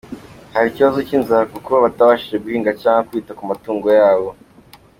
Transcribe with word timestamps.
Hari 0.53 0.67
ikibazo 0.69 0.99
cy’inzara 1.07 1.49
kuko 1.53 1.71
batabashije 1.83 2.37
guhinga 2.43 2.71
cyangwa 2.81 3.05
kwita 3.09 3.31
ku 3.37 3.43
matungo 3.49 3.87
yabo. 3.99 4.29